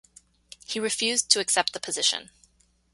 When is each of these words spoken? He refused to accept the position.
He 0.65 0.79
refused 0.79 1.29
to 1.29 1.39
accept 1.39 1.73
the 1.73 1.79
position. 1.79 2.31